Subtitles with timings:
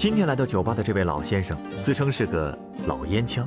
[0.00, 3.46] 今天来到酒吧的这位老先生，自称是个老烟枪。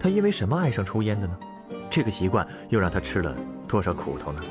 [0.00, 1.38] 他因为什么爱上抽烟的呢？
[1.90, 3.36] 这个习惯又让他吃了
[3.68, 4.42] 多少苦头呢？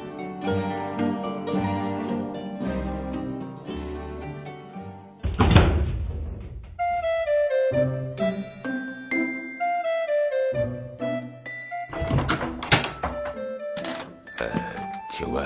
[15.10, 15.44] 请问，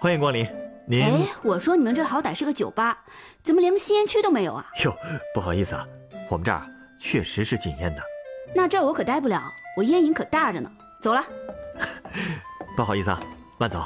[0.00, 0.48] 欢迎光临，
[0.86, 2.98] 您哎，我说你们这好歹是个酒吧，
[3.42, 4.66] 怎么连个吸烟区都没有啊？
[4.84, 4.94] 哟，
[5.32, 5.86] 不好意思啊，
[6.28, 6.62] 我们这儿
[6.98, 8.02] 确实是禁烟的。
[8.54, 9.42] 那这儿我可待不了，
[9.76, 10.70] 我烟瘾可大着呢。
[11.00, 11.24] 走了，
[12.76, 13.20] 不好意思啊，
[13.58, 13.82] 慢走。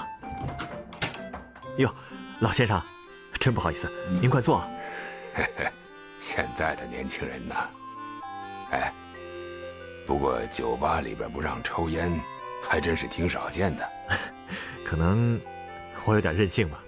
[1.76, 1.92] 哟，
[2.40, 2.80] 老先生，
[3.38, 3.88] 真不好意思，
[4.20, 4.62] 您快坐。
[6.18, 7.54] 现在的年轻人呐，
[8.72, 8.92] 哎，
[10.04, 12.12] 不过酒吧里边不让抽烟，
[12.68, 13.88] 还真是挺少见的。
[14.84, 15.40] 可能
[16.04, 16.80] 我有点任性吧。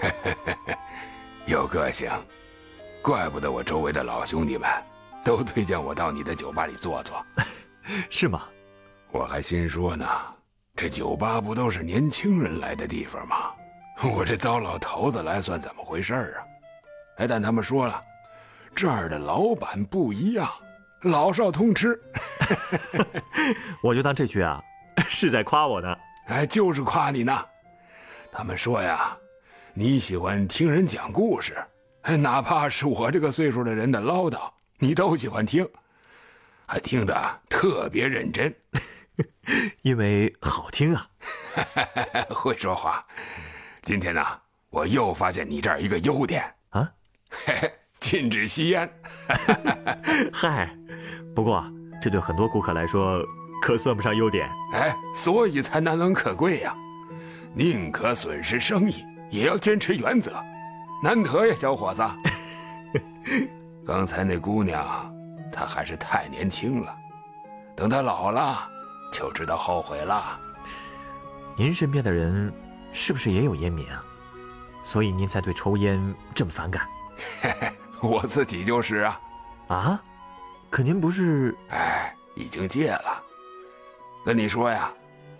[1.46, 2.10] 有个性，
[3.02, 4.68] 怪不得我周围的老兄弟们
[5.24, 7.24] 都推荐我到你的酒吧里坐坐。
[8.10, 8.42] 是吗？
[9.10, 10.06] 我还心说呢，
[10.76, 13.52] 这酒吧不都是年轻人来的地方吗？
[14.14, 16.44] 我这糟老头子来算怎么回事啊？
[17.18, 18.00] 哎，但他们说了，
[18.74, 20.48] 这儿的老板不一样，
[21.02, 22.00] 老少通吃。
[23.82, 24.62] 我就当这句啊，
[25.08, 25.96] 是在夸我呢。
[26.26, 27.44] 哎，就是夸你呢。
[28.30, 29.16] 他们说呀，
[29.80, 31.56] 你喜欢听人讲故事，
[32.18, 35.64] 哪怕是我这个岁数的人的唠叨，你都喜欢听，
[36.66, 38.52] 还听得特别认真。
[39.82, 41.08] 因为好听啊，
[42.30, 43.06] 会说话。
[43.84, 44.20] 今天呢，
[44.70, 46.90] 我又发现你这儿一个优点啊，
[47.30, 48.92] 嘿嘿，禁止吸烟。
[50.34, 50.76] 嗨，
[51.36, 51.64] 不过
[52.02, 53.24] 这对很多顾客来说
[53.62, 54.50] 可算不上优点。
[54.72, 56.76] 哎，所以才难能可贵呀，
[57.54, 60.32] 宁可损失生意，也要坚持原则，
[61.02, 62.02] 难得呀，小伙子。
[63.86, 65.12] 刚才那姑娘，
[65.52, 66.94] 她还是太年轻了，
[67.76, 68.68] 等她老了。
[69.10, 70.38] 就知道后悔了。
[71.56, 72.52] 您身边的人
[72.92, 74.04] 是不是也有烟民啊？
[74.84, 76.86] 所以您才对抽烟这么反感？
[77.40, 77.72] 嘿嘿，
[78.02, 79.20] 我自己就是啊。
[79.68, 80.02] 啊？
[80.68, 81.56] 可您不是……
[81.70, 83.22] 哎，已经戒了。
[84.26, 84.92] 跟你说呀，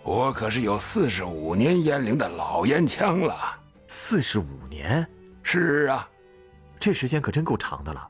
[0.03, 3.37] 我可是有四十五年烟龄的老烟枪了。
[3.88, 5.04] 四十五年？
[5.43, 6.09] 是啊，
[6.78, 8.09] 这时间可真够长的了。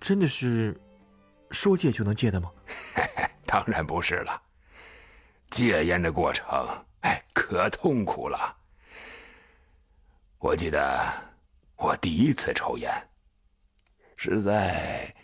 [0.00, 0.78] 真的是
[1.50, 2.50] 说戒就能戒的吗？
[3.46, 4.42] 当然不是了。
[5.50, 6.66] 戒烟的过程，
[7.00, 8.56] 哎，可痛苦了。
[10.38, 11.00] 我记得
[11.76, 12.90] 我第一次抽烟
[14.16, 15.14] 是在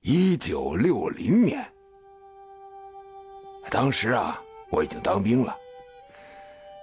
[0.00, 1.66] 一九六零年，
[3.70, 4.40] 当时啊，
[4.70, 5.56] 我已经当兵了。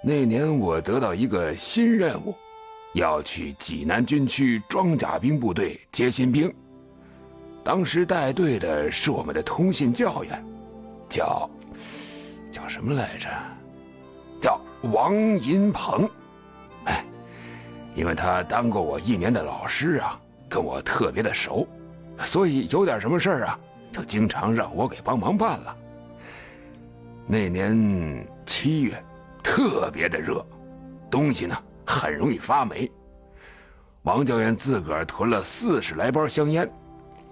[0.06, 2.34] 那年我得到一个新任务，
[2.92, 6.52] 要去济南军区装甲兵部队接新兵。
[7.64, 10.44] 当时带队的是我们的通信教员，
[11.08, 11.48] 叫。
[12.52, 13.28] 叫什么来着？
[14.42, 14.60] 叫
[14.92, 16.08] 王银鹏。
[16.84, 17.02] 哎，
[17.96, 21.66] 因为他当过我一年的老师啊，跟我特别的熟，
[22.18, 23.58] 所以有点什么事儿啊，
[23.90, 25.76] 就经常让我给帮忙办了。
[27.26, 29.02] 那年七月，
[29.44, 30.44] 特别的热，
[31.08, 31.56] 东西呢
[31.86, 32.90] 很容易发霉。
[34.02, 36.68] 王教员自个儿囤了四十来包香烟，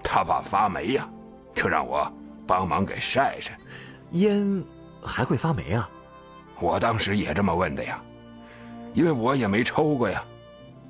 [0.03, 1.09] 他怕发霉呀，
[1.55, 2.11] 就让我
[2.47, 3.59] 帮忙给晒晒
[4.13, 4.63] 烟。
[5.05, 5.91] 还会发霉啊！
[6.61, 8.01] 我当时也这么问的呀，
[8.95, 10.23] 因为我也没抽过呀。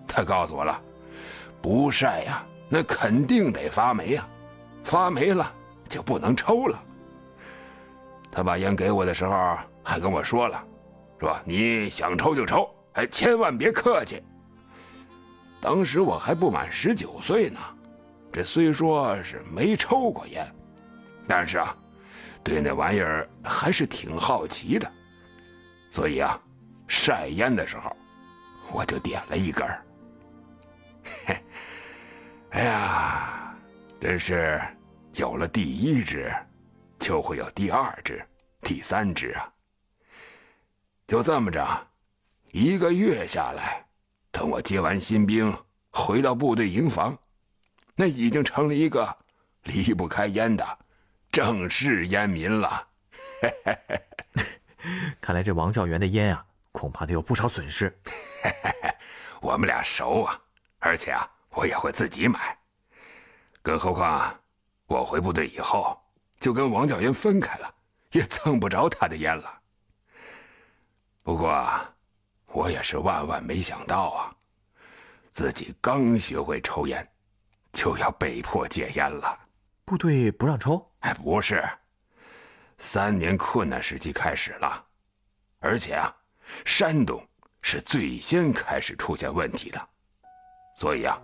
[0.07, 0.79] 他告诉我了，
[1.63, 4.29] 不晒呀，那肯定得发霉呀，
[4.85, 5.51] 发霉了
[5.89, 6.79] 就不能抽了。
[8.31, 10.63] 他把烟给我的时候还跟我说了，
[11.23, 14.21] 说你想抽就抽，哎，千万别客气。
[15.61, 17.61] 当时我还不满十九岁呢，
[18.33, 20.45] 这虽说是没抽过烟，
[21.29, 21.77] 但是啊。
[22.45, 24.93] 对那玩意儿还是挺好奇的，
[25.93, 26.37] 所以啊，
[26.89, 27.97] 晒烟的时候，
[28.73, 29.65] 我就点了一根。
[32.51, 33.57] 哎呀，
[34.01, 34.61] 真是
[35.15, 36.35] 有了第一支，
[36.99, 38.21] 就会有第二支、
[38.63, 39.52] 第三支啊。
[41.07, 41.89] 就这么着，
[42.53, 43.85] 一个月下来，
[44.31, 45.55] 等我接完新兵
[45.91, 47.17] 回到部队营房，
[47.95, 49.17] 那已经成了一个
[49.65, 50.79] 离不开烟的，
[51.31, 52.89] 正式烟民了。
[55.21, 57.95] 看来这王教员的烟啊，恐怕得有不少损失。
[59.41, 60.41] 我们俩熟啊，
[60.79, 62.57] 而且啊，我也会自己买。
[63.61, 64.35] 更何况，
[64.87, 66.01] 我回部队以后
[66.41, 67.75] 就跟王教员分开了，
[68.13, 69.62] 也蹭不着他的烟了。
[71.23, 71.65] 不过，
[72.53, 74.35] 我也是万万没想到啊，
[75.31, 77.07] 自己刚学会抽烟，
[77.73, 79.39] 就要被迫戒烟了。
[79.85, 80.85] 部队不让抽？
[81.01, 81.63] 哎，不是，
[82.79, 84.85] 三年困难时期开始了，
[85.61, 86.13] 而且啊，
[86.65, 87.25] 山东
[87.61, 89.89] 是最先开始出现问题的，
[90.75, 91.17] 所以啊，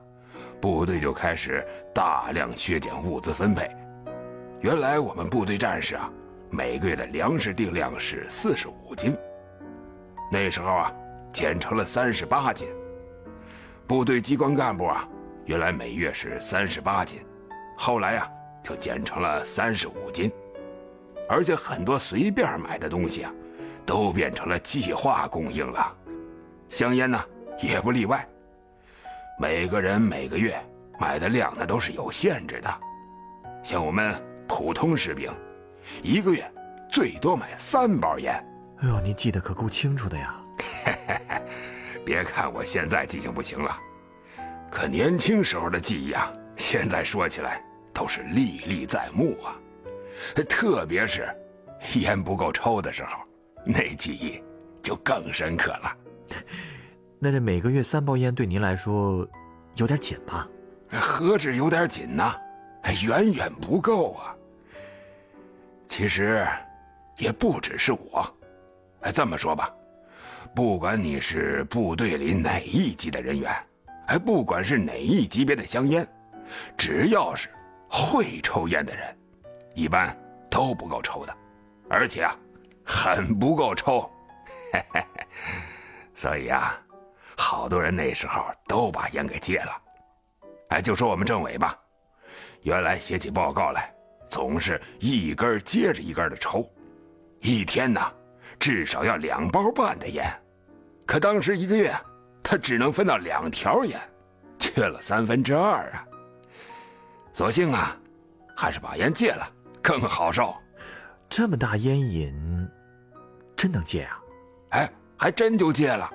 [0.60, 3.68] 部队就开始大量削减物资分配。
[4.60, 6.08] 原来我们部队战士啊，
[6.50, 9.16] 每个月的粮食定量是四十五斤，
[10.30, 10.92] 那时候啊，
[11.32, 12.68] 减成了三十八斤。
[13.86, 15.08] 部队机关干部啊，
[15.46, 17.24] 原来每月是三十八斤，
[17.76, 18.30] 后来呀。
[18.60, 20.30] 就减成了三十五斤，
[21.26, 23.32] 而且很多随便买的东西啊，
[23.86, 25.96] 都变成了计划供应了。
[26.68, 27.18] 香烟呢，
[27.62, 28.28] 也不例外。
[29.38, 30.54] 每个人每个月
[31.00, 32.68] 买的量那都是有限制的。
[33.62, 34.14] 像我们
[34.46, 35.32] 普通士兵，
[36.02, 36.44] 一个月
[36.90, 38.44] 最多买三包烟。
[38.80, 40.34] 哎呦，您记得可够清楚的呀！
[42.04, 43.78] 别看我现在记性不行了，
[44.70, 47.62] 可年轻时候的记忆啊，现在说起来。
[47.90, 49.58] 都是历历在目啊，
[50.48, 51.28] 特别是
[51.94, 53.18] 烟不够抽的时候，
[53.64, 54.40] 那记忆
[54.80, 55.96] 就更深刻了。
[57.18, 59.28] 那这每个月三包烟对您来说
[59.74, 60.48] 有点紧吧？
[60.92, 62.32] 何止有点紧呢，
[63.04, 64.32] 远远不够啊。
[65.88, 66.46] 其实
[67.16, 68.37] 也不只是我，
[69.02, 69.72] 哎这么说吧，
[70.54, 73.54] 不管你是部队里哪一级的人员，
[74.06, 76.06] 哎，不管是哪一级别的香烟，
[76.76, 77.48] 只要是。
[77.90, 79.18] 会抽烟的人，
[79.74, 80.14] 一般
[80.50, 81.34] 都不够抽的，
[81.88, 82.36] 而且啊，
[82.84, 84.10] 很不够抽。
[86.12, 86.78] 所以啊，
[87.34, 89.72] 好多人那时候都把烟给戒了。
[90.68, 91.78] 哎，就说我们政委吧，
[92.62, 93.90] 原来写起报告来，
[94.26, 96.70] 总是一根接着一根的抽，
[97.40, 98.00] 一天呢，
[98.58, 100.24] 至少要两包半的烟。
[101.06, 101.94] 可当时一个月，
[102.42, 103.98] 他只能分到两条烟，
[104.58, 106.04] 缺了三分之二啊。
[107.32, 107.96] 索性啊，
[108.56, 109.48] 还是把烟戒了，
[109.80, 110.54] 更好受。
[111.28, 112.68] 这么大烟瘾，
[113.56, 114.20] 真能戒啊？
[114.70, 116.10] 哎，还真就戒了。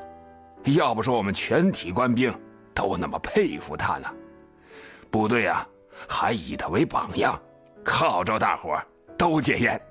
[0.65, 2.33] 要不说我们全体官兵
[2.73, 4.07] 都那么佩服他呢。
[5.09, 5.67] 部队啊，
[6.07, 7.39] 还以他为榜样，
[7.85, 8.77] 号召大伙
[9.17, 9.81] 都戒烟。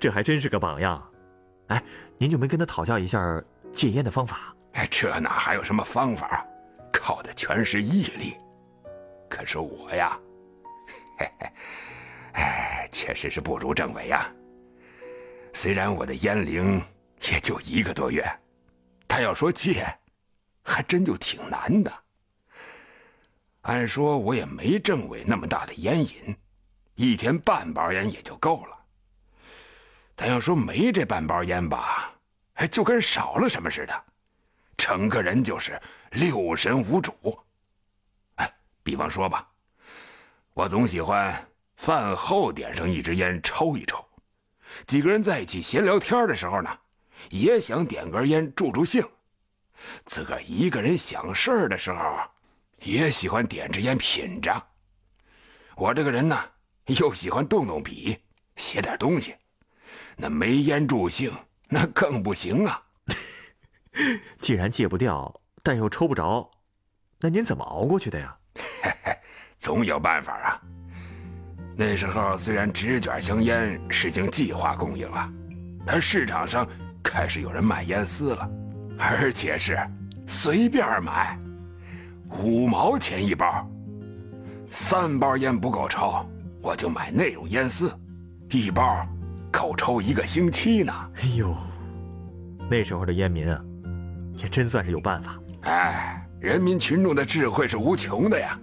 [0.00, 1.10] 这还真是个榜样。
[1.68, 1.82] 哎，
[2.16, 3.42] 您就没跟他讨教一下
[3.72, 4.54] 戒烟的方法？
[4.72, 6.46] 哎，这哪还有什么方法？
[6.92, 8.34] 靠的全是毅力。
[9.28, 10.18] 可是我呀，
[11.18, 11.46] 嘿嘿，
[12.32, 14.26] 哎，确实是不如政委呀。
[15.52, 16.82] 虽然我的烟龄
[17.30, 18.24] 也就一个多月，
[19.06, 19.86] 他要说戒，
[20.62, 21.92] 还真就挺难的。
[23.62, 26.34] 按说我也没政委那么大的烟瘾，
[26.94, 28.77] 一天半包烟也就够了。
[30.18, 32.12] 咱要说没这半包烟吧，
[32.72, 34.04] 就跟少了什么似的，
[34.76, 35.80] 整个人就是
[36.10, 37.14] 六神无主。
[38.34, 39.48] 哎比方说吧，
[40.54, 41.32] 我总喜欢
[41.76, 44.04] 饭后点上一支烟抽一抽，
[44.88, 46.78] 几个人在一起闲聊天的时候呢，
[47.30, 49.08] 也想点根烟助助兴。
[50.04, 52.18] 自个儿一个人想事儿的时候，
[52.82, 54.60] 也喜欢点支烟品着。
[55.76, 56.36] 我这个人呢，
[56.86, 58.18] 又喜欢动动笔
[58.56, 59.36] 写点东西，
[60.18, 61.32] 那没烟助兴
[61.68, 62.82] 那更不行啊。
[64.38, 65.32] 既然戒不掉，
[65.62, 66.50] 但又抽不着，
[67.20, 68.36] 那您怎么熬过去的呀？
[68.82, 69.16] 嘿嘿，
[69.58, 70.60] 总有办法啊。
[71.76, 75.32] 那时候虽然纸卷香烟是经计划供应了，
[75.86, 76.68] 但市场上
[77.02, 78.50] 开始有人卖烟丝了，
[78.98, 79.78] 而且是
[80.26, 81.38] 随便买，
[82.42, 83.64] 五毛钱一包。
[84.70, 86.28] 三包烟不够抽，
[86.60, 87.96] 我就买那种烟丝，
[88.50, 89.06] 一包
[89.50, 90.92] 够抽一个星期呢。
[91.16, 91.54] 哎呦，
[92.70, 93.60] 那时候的烟民啊，
[94.36, 95.38] 也真算是有办法。
[95.62, 96.24] 哎。
[96.40, 98.56] 人民群众的智慧是无穷的呀，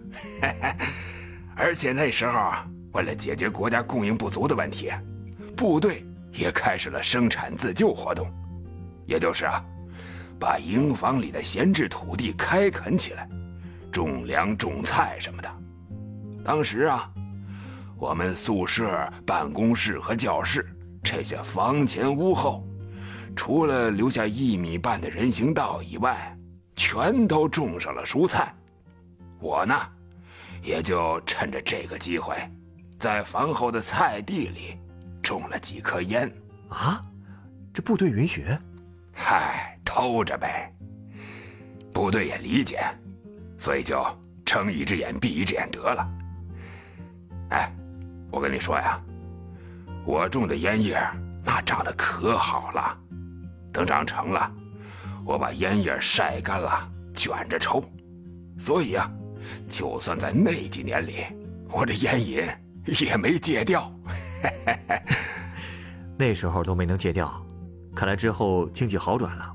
[1.57, 2.53] 而且那时候
[2.93, 4.89] 为了解决国家供应不足的问题，
[5.57, 8.31] 部队也开始了生产自救活动，
[9.05, 9.61] 也就是啊，
[10.39, 13.27] 把营房里的闲置土地开垦起来，
[13.91, 15.49] 种粮种菜什么的。
[16.45, 17.11] 当时啊，
[17.97, 18.87] 我们宿舍、
[19.25, 20.65] 办公室和教室
[21.05, 22.65] 这些房前屋后，
[23.35, 26.35] 除了留下一米半的人行道以外，
[26.75, 28.51] 全都种上了蔬菜，
[29.39, 29.75] 我呢，
[30.63, 32.35] 也就趁着这个机会，
[32.99, 34.79] 在房后的菜地里
[35.21, 36.29] 种了几颗烟。
[36.69, 36.99] 啊，
[37.71, 38.47] 这部队允许？
[39.13, 40.73] 嗨，偷着呗。
[41.93, 42.83] 部队也理解，
[43.59, 44.03] 所以就
[44.43, 46.09] 睁一只眼闭一只眼得了。
[47.51, 47.71] 哎，
[48.31, 48.99] 我跟你说呀，
[50.05, 51.01] 我种的烟叶
[51.43, 52.97] 那长得可好了，
[53.73, 54.51] 等长成了，
[55.25, 57.83] 我把烟叶晒干了卷着抽，
[58.57, 59.11] 所以啊，
[59.67, 61.25] 就算在那几年里，
[61.69, 62.43] 我这烟瘾
[62.85, 63.91] 也没戒掉。
[66.17, 67.43] 那时候都没能戒掉，
[67.95, 69.53] 看来之后经济好转了，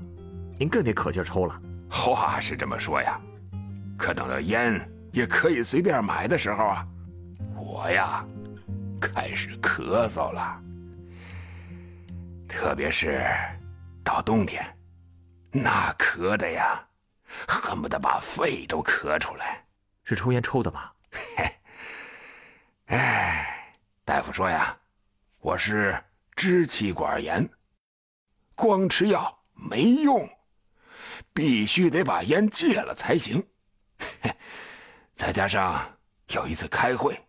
[0.57, 1.61] 您更得可劲抽了。
[1.89, 3.19] 话是这么说呀，
[3.97, 4.79] 可等到烟
[5.11, 6.85] 也可以随便买的时候啊，
[7.55, 8.23] 我呀
[9.01, 10.61] 开始咳嗽了，
[12.47, 13.27] 特别是
[14.03, 14.63] 到冬天，
[15.51, 16.87] 那咳的呀，
[17.47, 19.65] 恨不得把肺都咳出来。
[20.03, 20.93] 是抽烟抽的吧？
[22.87, 23.73] 哎，
[24.05, 24.77] 大夫说呀，
[25.39, 26.01] 我是。
[26.33, 27.47] 支气管炎，
[28.55, 30.27] 光吃药没用，
[31.33, 33.45] 必须得把烟戒了才行。
[35.13, 35.87] 再加上
[36.29, 37.21] 有一次开会，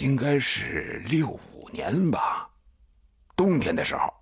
[0.00, 2.48] 应该是六五年吧，
[3.36, 4.12] 冬天的时候，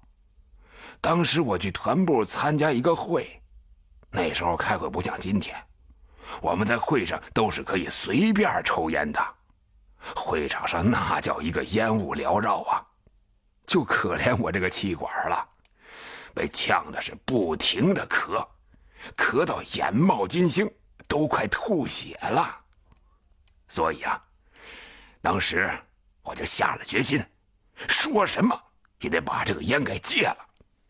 [1.00, 3.42] 当时我去团部参加一个会，
[4.10, 5.56] 那时候开会不像今天，
[6.40, 9.20] 我们在会上都是可以随便抽烟的，
[10.14, 12.86] 会场上那叫一个烟雾缭绕啊。
[13.66, 15.48] 就可怜我这个气管了，
[16.34, 18.46] 被呛的是不停的咳，
[19.16, 20.70] 咳到眼冒金星，
[21.08, 22.60] 都快吐血了。
[23.66, 24.22] 所以啊，
[25.24, 25.70] 当时
[26.20, 27.24] 我就下了决心，
[27.88, 28.54] 说什么
[29.00, 30.36] 也得把这个烟给戒了。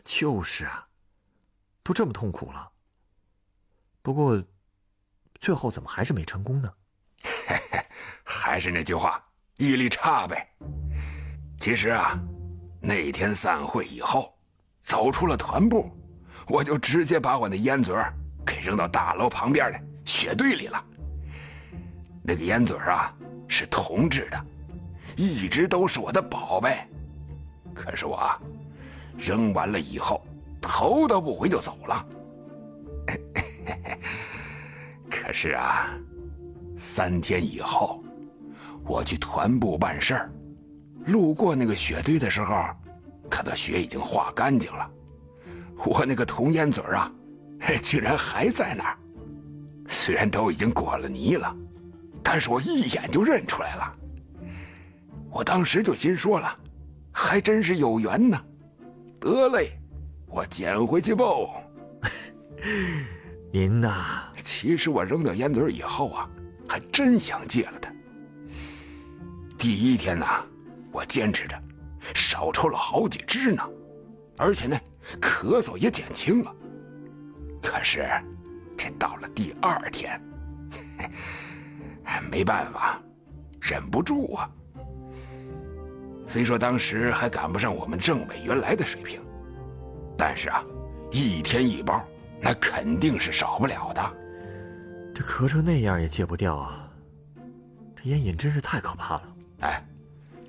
[0.02, 0.84] 就是啊，
[1.84, 2.68] 都这么痛苦了。
[4.02, 4.42] 不过，
[5.38, 6.68] 最后怎么还是没成功呢？
[8.26, 9.24] 还是那句话，
[9.56, 10.52] 毅力差呗。
[11.60, 12.18] 其实啊。
[12.86, 14.36] 那天散会以后，
[14.80, 15.96] 走出了团部，
[16.48, 18.12] 我就直接把我那烟嘴儿
[18.44, 20.84] 给扔到大楼旁边的雪堆里了。
[22.26, 23.14] 那个烟嘴啊
[23.46, 24.46] 是铜制的，
[25.14, 26.78] 一直都是我的宝贝。
[27.74, 28.18] 可是我
[29.18, 30.24] 扔完了以后，
[30.60, 32.06] 头都不回就走了。
[35.10, 35.90] 可是啊，
[36.78, 38.02] 三天以后，
[38.86, 40.32] 我去团部办事儿。
[41.06, 42.64] 路过那个雪堆的时候，
[43.30, 44.90] 看到雪已经化干净了，
[45.84, 47.12] 我那个铜烟嘴啊，
[47.82, 48.96] 竟然还在那儿。
[49.86, 51.54] 虽然都已经裹了泥了，
[52.24, 53.94] 但是我一眼就认出来了。
[55.30, 56.58] 我当时就心说了，
[57.12, 58.44] 还真是有缘呢。
[59.20, 59.78] 得嘞，
[60.26, 61.24] 我捡回去吧。
[63.52, 66.28] 您呐，其实我扔掉烟嘴以后啊，
[66.68, 67.92] 还真想戒了它。
[69.56, 70.26] 第一天呢。
[70.92, 71.60] 我坚持着，
[72.14, 73.68] 少抽了好几支呢，
[74.36, 74.80] 而且呢，
[75.20, 76.54] 咳嗽也减轻了。
[77.60, 78.08] 可是，
[78.78, 80.22] 这到了第二天，
[82.30, 83.00] 没办法，
[83.60, 84.50] 忍不住啊。
[86.26, 89.20] 虽说当时还赶不上我们政委原来的水平，
[90.16, 90.64] 但是啊，
[91.10, 92.02] 一天一包，
[92.40, 94.16] 那肯定是少不了的。
[95.14, 96.90] 这咳成那样也戒不掉啊！
[97.94, 99.22] 这烟瘾真是太可怕了。
[99.60, 99.84] 哎。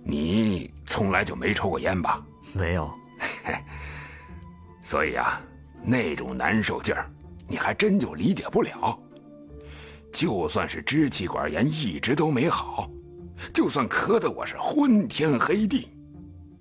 [0.08, 2.24] 你从来就没抽过烟吧？
[2.54, 2.94] 没有，
[4.84, 5.42] 所以啊，
[5.84, 7.10] 那种难受劲儿，
[7.48, 9.00] 你还真就理解不了。
[10.16, 12.90] 就算是支气管炎一直都没好，
[13.54, 15.92] 就算咳得我是昏天黑地，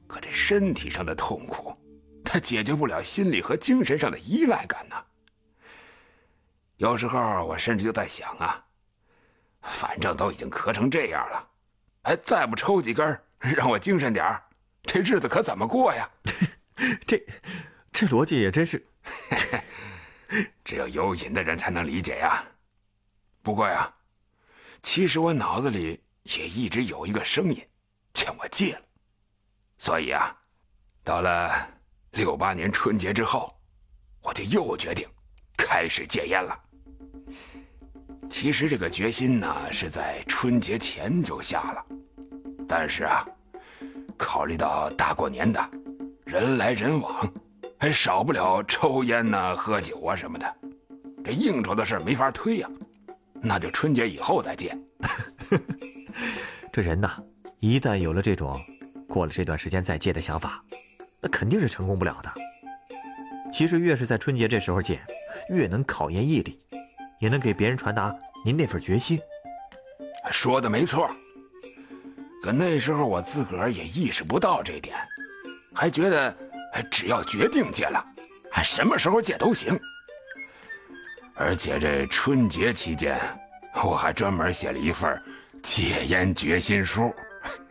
[0.08, 1.72] 可这身体上的痛苦，
[2.24, 4.96] 它解决不了心理和精神上的依赖感呢。
[6.78, 8.60] 有时候我甚至就在想啊，
[9.62, 11.48] 反正都已经咳成这样了，
[12.02, 14.42] 哎，再不抽几根让我精神点儿，
[14.82, 16.10] 这日子可怎么过呀？
[17.06, 17.24] 这，
[17.92, 18.84] 这逻辑也真是，
[20.64, 22.44] 只有有瘾的人才能理解呀。
[23.44, 23.92] 不过呀，
[24.82, 27.62] 其实我脑子里也一直有一个声音，
[28.14, 28.80] 劝我戒了。
[29.76, 30.34] 所以啊，
[31.04, 31.68] 到了
[32.12, 33.54] 六八年春节之后，
[34.22, 35.06] 我就又决定
[35.58, 36.58] 开始戒烟了。
[38.30, 41.84] 其实这个决心呢，是在春节前就下了。
[42.66, 43.26] 但是啊，
[44.16, 45.70] 考虑到大过年的，
[46.24, 47.30] 人来人往，
[47.78, 50.56] 还少不了抽烟呐、喝酒啊什么的，
[51.22, 52.70] 这应酬的事没法推呀，
[53.44, 54.76] 那就春节以后再见。
[56.72, 57.22] 这人呐，
[57.60, 58.58] 一旦有了这种
[59.06, 60.64] 过了这段时间再借的想法，
[61.20, 62.32] 那肯定是成功不了的。
[63.52, 65.00] 其实越是在春节这时候借，
[65.50, 66.58] 越能考验毅力，
[67.20, 68.12] 也能给别人传达
[68.44, 69.20] 您那份决心。
[70.32, 71.08] 说的没错。
[72.42, 74.96] 可那时候我自个儿也意识不到这点，
[75.74, 76.36] 还觉得
[76.90, 78.04] 只要决定借了，
[78.64, 79.78] 什么时候借都行。
[81.34, 83.18] 而且这春节期间，
[83.84, 85.20] 我还专门写了一份
[85.62, 87.14] 戒烟决心书，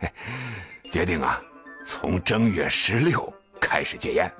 [0.92, 1.40] 决定啊，
[1.86, 4.30] 从正月十六开始戒烟。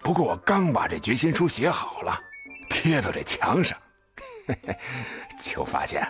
[0.00, 2.18] 不过我刚把这决心书写好了，
[2.68, 3.78] 贴到这墙上，
[5.40, 6.02] 就发现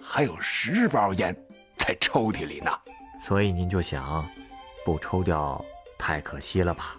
[0.00, 1.34] 还有十包烟。
[1.76, 2.70] 在抽屉里呢，
[3.20, 4.26] 所以您就想，
[4.86, 5.62] 不抽掉
[5.98, 6.96] 太可惜了吧？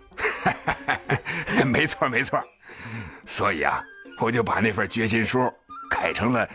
[1.66, 2.40] 没 错没错，
[3.26, 3.84] 所以啊，
[4.20, 5.52] 我就把那份决心书
[5.90, 6.48] 改成了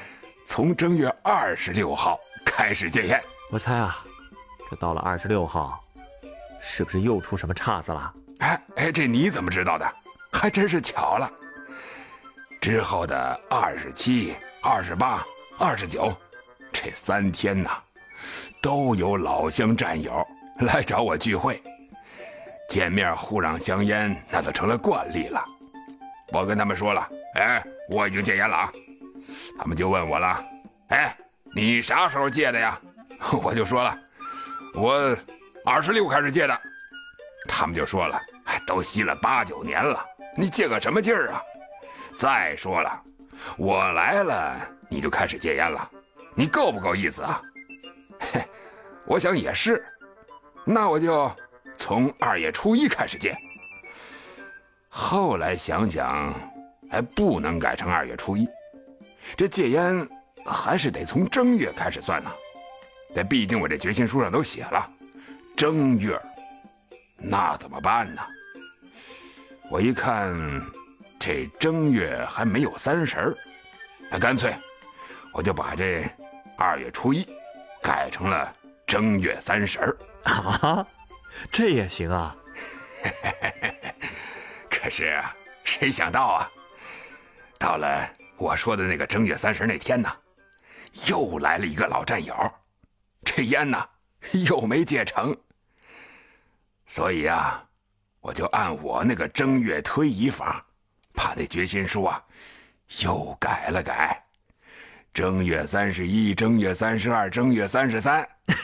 [0.46, 3.22] 从正月二十六号开始戒烟。
[3.50, 4.04] 我猜啊，
[4.70, 5.82] 这到了二十六号，
[6.60, 8.14] 是不是又出什么岔子了？
[8.38, 9.92] 哎哎，这你怎么知道的？
[10.32, 11.30] 还真是巧了。
[12.60, 15.24] 之后的二十七、二十八、
[15.58, 16.14] 二十九，
[16.72, 17.70] 这三天呢。
[18.62, 20.26] 都有老乡战友
[20.58, 21.62] 来找我聚会，
[22.68, 25.42] 见面互让香烟，那都成了惯例了。
[26.32, 28.72] 我跟他们说了，哎，我已经戒烟了啊。
[29.58, 30.42] 他们就问我了，
[30.88, 31.16] 哎，
[31.54, 32.78] 你啥时候戒的呀？
[33.42, 33.98] 我就说了，
[34.74, 35.16] 我
[35.64, 36.60] 二十六开始戒的。
[37.48, 38.20] 他们就说了，
[38.66, 40.04] 都吸了八九年了，
[40.36, 41.42] 你戒个什么劲儿啊？
[42.14, 43.02] 再说了，
[43.56, 44.56] 我来了
[44.88, 45.90] 你就开始戒烟了，
[46.34, 47.42] 你够不够意思啊？
[48.32, 48.44] 嘿，
[49.04, 49.84] 我想也是，
[50.64, 51.30] 那我就
[51.76, 53.36] 从二月初一开始戒。
[54.92, 56.34] 后来想想，
[56.90, 58.46] 还不能改成二月初一，
[59.36, 60.06] 这戒烟
[60.44, 62.30] 还是得从正月开始算呢。
[63.14, 64.90] 这毕竟我这决心书上都写了，
[65.56, 66.20] 正月，
[67.16, 68.20] 那怎么办呢？
[69.70, 70.36] 我一看，
[71.18, 73.36] 这正月还没有三十儿，
[74.10, 74.52] 那干脆
[75.32, 76.04] 我就把这
[76.58, 77.26] 二月初一。
[77.82, 78.54] 改成了
[78.86, 80.86] 正月三十儿啊，
[81.50, 82.36] 这也行啊。
[84.82, 85.22] 可是
[85.62, 86.50] 谁想到啊，
[87.58, 90.10] 到了我说的那个正月三十那天呢，
[91.06, 92.34] 又来了一个老战友，
[93.22, 93.86] 这烟呢
[94.32, 95.36] 又没戒成。
[96.86, 97.62] 所以啊，
[98.20, 100.64] 我就按我那个正月推移法，
[101.12, 102.24] 把那决心书啊
[103.02, 104.24] 又改了改。
[105.12, 108.26] 正月三十一，正月三十二，正月三十三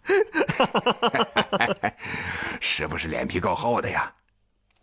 [2.60, 4.12] 是不是脸皮够厚的呀？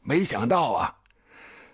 [0.08, 0.96] 没想到啊，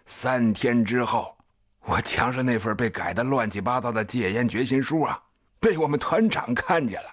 [0.08, 1.38] 三天之后，
[1.82, 5.22] 我墙上那份被改的乱七八糟的戒烟决心书啊，
[5.60, 7.10] 被我们团长看见了。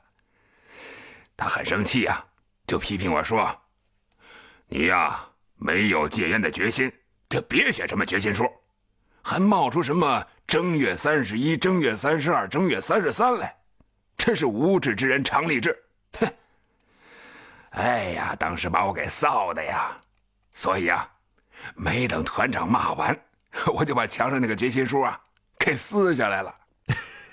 [1.37, 2.25] 他很生气呀，
[2.67, 3.55] 就批评我说
[4.67, 5.23] ：“你呀，
[5.57, 6.91] 没有戒烟的决心，
[7.29, 8.51] 就别写什么决心书，
[9.21, 13.55] 还冒出什么。”正月三十一，正月三十二，正月三十三来，
[14.17, 15.79] 真是无知之人常立志。
[16.19, 16.27] 哼！
[17.73, 19.95] 哎呀，当时把我给臊的呀！
[20.53, 21.11] 所以啊，
[21.75, 23.19] 没等团长骂完，
[23.75, 25.21] 我就把墙上那个决心书啊
[25.59, 26.55] 给撕下来了。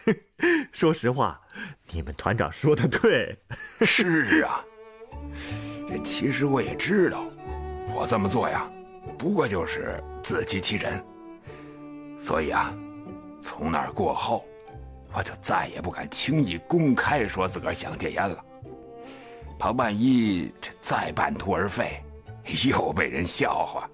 [0.71, 1.39] 说实话，
[1.91, 3.38] 你们团长说的对。
[3.86, 4.63] 是啊，
[5.89, 7.25] 这其实我也知道，
[7.93, 8.69] 我这么做呀，
[9.17, 11.03] 不过就是自欺欺人。
[12.19, 12.73] 所以啊。
[13.39, 14.43] 从那儿过后，
[15.13, 18.43] 我就再也不敢轻易公开说自个儿想戒烟了，
[19.60, 22.01] 怕万一这再半途而废，
[22.70, 23.90] 又被人笑话。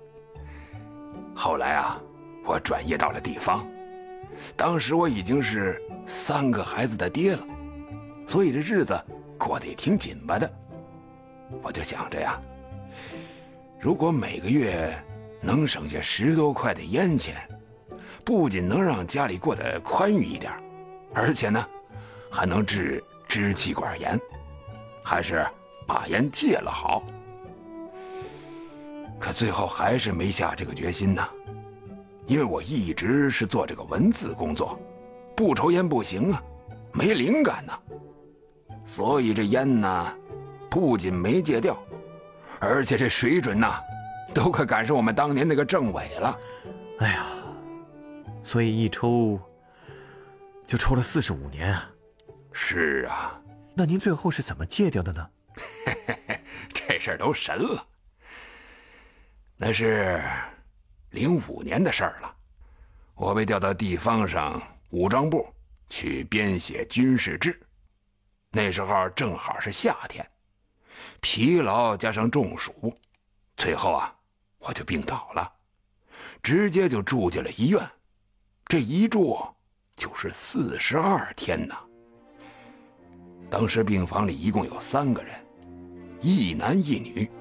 [1.35, 2.01] 后来啊，
[2.45, 3.67] 我转业到了地方，
[4.55, 7.43] 当时我已经是三个孩子的爹了，
[8.27, 8.99] 所以这日子
[9.37, 10.51] 过得也挺紧巴的。
[11.61, 12.39] 我就想着呀，
[13.79, 14.93] 如果每个月
[15.41, 17.35] 能省下十多块的烟钱。
[18.25, 20.49] 不仅能让家里过得宽裕一点，
[21.13, 21.67] 而且呢，
[22.31, 24.17] 还能治支气管炎，
[25.03, 25.45] 还是
[25.85, 27.03] 把烟戒了好。
[29.19, 31.27] 可最后还是没下这个决心呢，
[32.27, 34.79] 因为我一直是做这个文字工作，
[35.35, 36.43] 不抽烟不行啊，
[36.91, 37.73] 没灵感呢。
[38.85, 40.17] 所以这烟呢，
[40.69, 41.77] 不仅没戒掉，
[42.59, 43.79] 而且这水准呐，
[44.33, 46.37] 都快赶上我们当年那个政委了。
[46.99, 47.25] 哎呀！
[48.43, 49.39] 所以一抽
[50.67, 51.89] 就抽了四十五年啊！
[52.51, 53.41] 是啊，
[53.73, 55.29] 那您最后是怎么戒掉的呢？
[55.85, 56.39] 嘿嘿嘿
[56.73, 57.81] 这事儿都神了。
[59.65, 60.21] 那是
[61.11, 62.35] 零五年的事儿了，
[63.15, 65.47] 我被调到地方上武装部
[65.89, 67.57] 去编写军事志。
[68.51, 70.29] 那时候正好是夏天，
[71.21, 72.93] 疲劳加上中暑，
[73.55, 74.13] 最后啊，
[74.57, 75.49] 我就病倒了，
[76.41, 77.89] 直接就住进了医院。
[78.65, 79.39] 这一住
[79.95, 81.79] 就是四十二天呐。
[83.49, 85.33] 当时病房里一共有三个人，
[86.19, 87.31] 一男一女，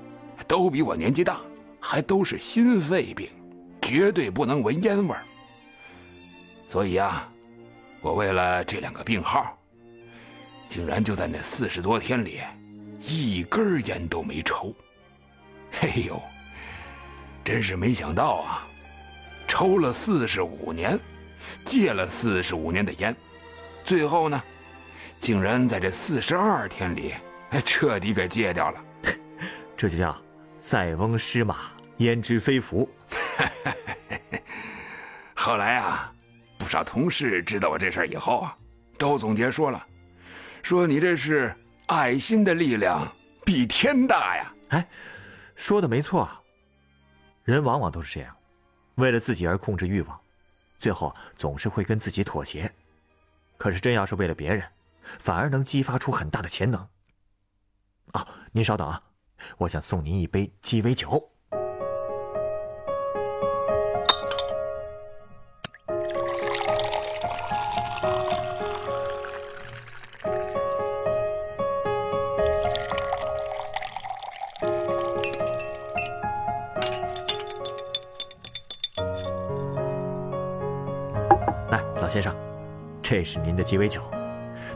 [0.47, 1.41] 都比我年纪大，
[1.85, 3.29] 还都是心肺病，
[3.83, 5.25] 绝对不能闻烟味儿。
[6.69, 7.29] 所以啊，
[8.01, 9.59] 我为了这两个病号，
[10.69, 12.39] 竟然就在那四十多天里，
[13.01, 14.73] 一根烟都没抽。
[15.73, 16.23] 嘿呦，
[17.45, 18.67] 真是没想到啊！
[19.49, 20.99] 抽了四十五年，
[21.65, 23.15] 戒了四十五年的烟，
[23.85, 24.41] 最后呢？
[25.19, 27.13] 竟然在这四十二天里，
[27.67, 28.85] 彻底给戒掉了，
[29.77, 30.17] 这就叫
[30.59, 32.89] 塞翁失马焉知非福。
[35.35, 36.13] 后来啊，
[36.59, 38.57] 不少同事知道我这事以后啊，
[38.97, 39.87] 都总结说了，
[40.63, 41.55] 说你这是
[41.87, 43.07] 爱心的力量
[43.45, 44.55] 比天大呀！
[44.69, 44.89] 哎，
[45.57, 46.41] 说的没错啊。
[47.45, 48.37] 人往往都是这样，
[48.95, 50.21] 为了自己而控制欲望，
[50.79, 52.73] 最后总是会跟自己妥协。
[53.57, 54.65] 可是真要是为了别人，
[55.19, 56.89] 反而能激发出很大的潜能。
[58.13, 59.03] 啊，您稍等啊，
[59.59, 61.32] 我想送您一杯鸡尾酒。
[83.13, 84.01] 这是您的鸡尾酒。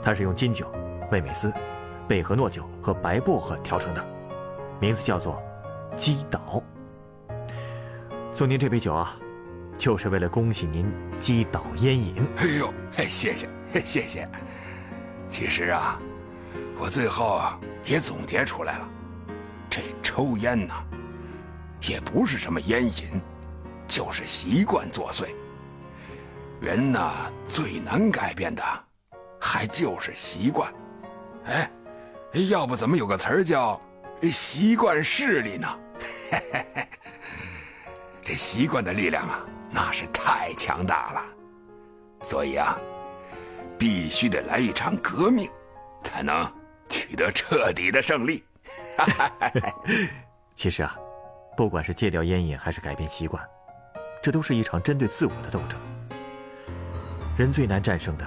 [0.03, 0.71] 它是用金酒、
[1.11, 1.51] 味美思、
[2.07, 4.07] 贝和诺酒和白薄荷调成的，
[4.79, 5.43] 名字叫做
[5.97, 6.63] “击倒”。
[8.35, 9.17] 送您这杯酒啊，
[9.79, 10.85] 就是为了恭喜您
[11.19, 12.23] 击倒烟瘾。
[12.37, 13.49] 哎呦，嘿，谢谢，
[13.83, 14.29] 谢谢。
[15.31, 15.99] 其实啊，
[16.79, 17.41] 我最后
[17.87, 18.87] 也总结出来了，
[19.71, 20.75] 这抽烟呢，
[21.89, 23.19] 也不是什么烟瘾，
[23.89, 25.25] 就是习惯作祟。
[26.61, 28.63] 人呢，最难改变的。
[29.39, 30.73] 还就是习惯，
[31.45, 31.71] 哎，
[32.49, 33.81] 要不怎么有个词儿叫
[34.33, 35.79] “习惯势力”呢？
[38.25, 41.25] 这习惯的力量啊，那是太强大了，
[42.23, 42.77] 所以啊，
[43.79, 45.49] 必须得来一场革命，
[46.03, 46.51] 才能
[46.89, 48.43] 取得彻底的胜利。
[50.57, 50.97] 其实啊，
[51.57, 53.47] 不管是戒掉烟瘾还是改变习惯，
[54.21, 55.79] 这都是一场针对自我的斗争。
[57.37, 58.27] 人最难战胜的。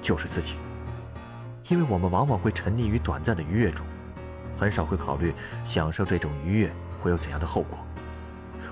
[0.00, 0.54] 就是自己，
[1.68, 3.84] 因为我们往往会沉溺于短暂的愉悦中，
[4.56, 7.84] 很少会考虑享受这种愉悦会有怎样的后果，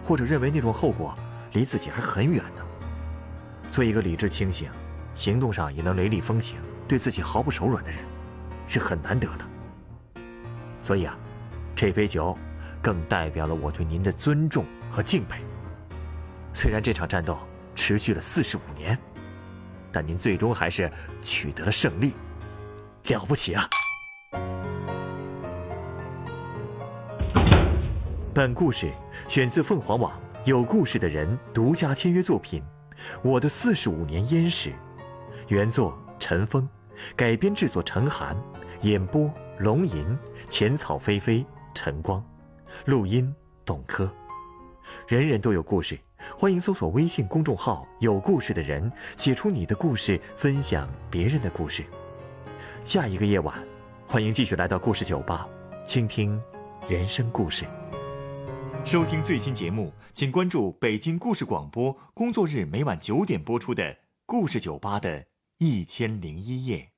[0.04, 1.12] 或者认为那种后果
[1.52, 2.62] 离自己还很远呢。
[3.72, 4.70] 做一个理智清醒、
[5.14, 7.98] 行动上也能雷厉风行、对自己毫不手软的人，
[8.68, 9.44] 是很难得的。
[10.80, 11.18] 所以啊，
[11.74, 12.38] 这杯酒
[12.80, 15.42] 更代表了我对您的尊重和敬佩。
[16.54, 17.36] 虽然这场战斗
[17.74, 18.96] 持续了四十五年。
[19.96, 22.12] 但您最终还是取得了胜利，
[23.04, 23.66] 了不起啊！
[28.34, 28.92] 本故事
[29.26, 30.12] 选自凤凰网
[30.44, 32.62] 有故事的人独家签约作品
[33.22, 34.68] 《我的四十五年烟史》，
[35.48, 36.68] 原作陈峰，
[37.16, 38.36] 改编制作陈寒，
[38.82, 40.06] 演播龙吟、
[40.50, 42.22] 浅草菲菲、陈光，
[42.84, 44.06] 录音董珂。
[45.08, 45.98] 人人都有故事。
[46.34, 51.84] 欢迎搜索微信公众号“有故事的人”，写出你的故事，分享别人的故事。
[52.84, 53.56] 下一个夜晚，
[54.06, 55.48] 欢迎继续来到故事酒吧，
[55.84, 56.40] 倾听
[56.88, 57.66] 人生故事。
[58.84, 63.82] 收听最新节目，请关注北京故事广播，工作日每晚九点播出的
[64.24, 65.26] 《故事酒吧》的
[65.58, 66.95] 一千零一夜。